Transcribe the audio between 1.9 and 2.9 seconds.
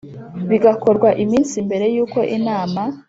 y uko inama